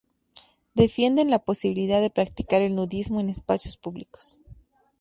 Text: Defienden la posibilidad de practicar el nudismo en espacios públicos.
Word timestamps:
Defienden 0.73 1.29
la 1.29 1.37
posibilidad 1.37 2.01
de 2.01 2.09
practicar 2.09 2.63
el 2.63 2.73
nudismo 2.73 3.19
en 3.19 3.29
espacios 3.29 3.77
públicos. 3.77 4.39